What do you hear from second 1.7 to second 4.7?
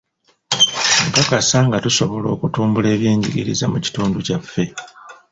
tusobola okutumbula eby'enjigiriza mu kitundu kyaffe.